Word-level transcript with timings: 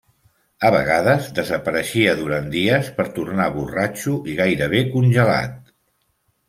A 0.69 0.69
vegades 0.75 1.27
desapareixia 1.39 2.17
durant 2.21 2.49
dies, 2.57 2.91
per 2.99 3.07
tornar 3.19 3.49
borratxo 3.59 4.19
i 4.33 4.37
gairebé 4.43 4.85
congelat. 4.97 5.67